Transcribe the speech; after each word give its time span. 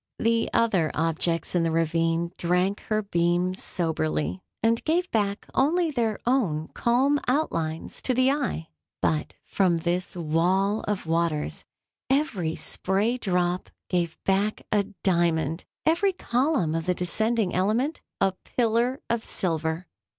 The 0.17 0.49
other 0.51 0.89
objects 0.95 1.53
in 1.53 1.61
the 1.61 1.69
ravine 1.69 2.31
drank 2.35 2.79
her 2.89 3.03
beams 3.03 3.61
soberly, 3.63 4.41
and 4.63 4.83
gave 4.83 5.11
back 5.11 5.45
only 5.53 5.91
their 5.91 6.17
own 6.25 6.69
calm 6.69 7.21
outlines 7.27 8.01
to 8.01 8.15
the 8.15 8.31
eye; 8.31 8.69
but, 8.99 9.35
from 9.45 9.77
this 9.77 10.15
wall 10.15 10.83
of 10.87 11.05
waters, 11.05 11.65
every 12.09 12.55
spray 12.55 13.19
drop 13.19 13.69
gave 13.89 14.17
back 14.23 14.63
a 14.71 14.85
diamond—every 15.03 16.13
column 16.13 16.73
of 16.73 16.87
the 16.87 16.95
descending 16.95 17.53
element, 17.53 18.01
a 18.19 18.31
pillar 18.55 19.01
of 19.07 19.23
silver. 19.23 19.85